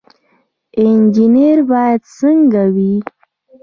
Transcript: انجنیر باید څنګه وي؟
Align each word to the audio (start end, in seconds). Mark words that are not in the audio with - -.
انجنیر 0.81 1.57
باید 1.69 2.01
څنګه 2.17 2.63
وي؟ 2.75 2.93